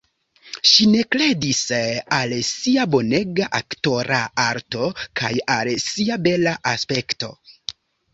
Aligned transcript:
Ŝi 0.67 0.85
ne 0.91 1.01
kredis 1.15 1.59
al 2.19 2.31
sia 2.47 2.85
bonega 2.95 3.49
aktora 3.59 4.21
arto 4.45 4.87
kaj 5.21 5.31
al 5.57 5.71
sia 5.85 6.17
bela 6.29 6.55
aspekto. 6.73 7.31